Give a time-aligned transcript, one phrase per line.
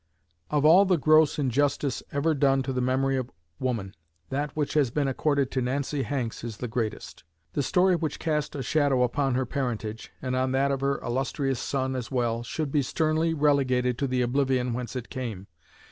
[0.49, 3.93] Of all the gross injustice ever done to the memory of woman,
[4.31, 7.23] that which has been accorded to Nancy Hanks is the greatest.
[7.53, 11.59] The story which cast a shadow upon her parentage, and on that of her illustrious
[11.59, 15.45] son as well, should be sternly relegated to the oblivion whence it came.